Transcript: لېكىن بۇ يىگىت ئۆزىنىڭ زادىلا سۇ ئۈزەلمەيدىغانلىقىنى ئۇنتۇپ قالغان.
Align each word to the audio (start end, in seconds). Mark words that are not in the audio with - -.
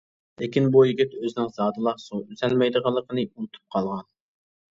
لېكىن 0.41 0.69
بۇ 0.75 0.79
يىگىت 0.91 1.11
ئۆزىنىڭ 1.19 1.51
زادىلا 1.57 1.93
سۇ 2.05 2.21
ئۈزەلمەيدىغانلىقىنى 2.23 3.27
ئۇنتۇپ 3.29 3.77
قالغان. 3.77 4.09